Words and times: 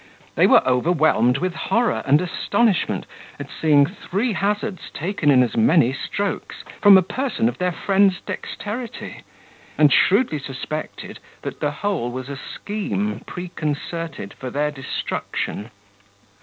They 0.33 0.47
were 0.47 0.67
overwhelmed 0.67 1.37
with 1.37 1.53
horror 1.53 2.01
and 2.07 2.19
astonishment 2.21 3.05
at 3.39 3.49
seeing 3.51 3.85
three 3.85 4.33
hazards 4.33 4.89
taken 4.91 5.29
in 5.29 5.43
as 5.43 5.55
many 5.55 5.93
strokes, 5.93 6.63
from 6.81 6.97
a 6.97 7.03
person 7.03 7.47
of 7.47 7.59
their 7.59 7.71
friend's 7.71 8.19
dexterity; 8.19 9.21
and 9.77 9.93
shrewdly 9.93 10.39
suspected, 10.39 11.19
that 11.43 11.59
the 11.59 11.69
whole 11.69 12.09
was 12.09 12.29
a 12.29 12.35
scheme 12.35 13.19
preconcerted 13.27 14.33
for 14.33 14.49
their 14.49 14.71
destruction. 14.71 15.69